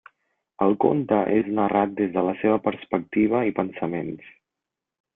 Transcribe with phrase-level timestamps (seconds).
[0.67, 4.37] El conte és narrat des de la seva perspectiva i pensaments.